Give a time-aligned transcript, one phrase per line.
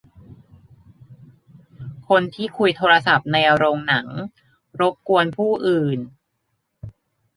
[2.09, 4.07] คนที่คุยโทรศัพท์ในโรงหนัง
[4.79, 5.99] รบกวนผู้อื่น